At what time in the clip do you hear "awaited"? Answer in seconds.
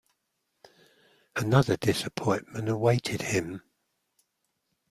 2.67-3.21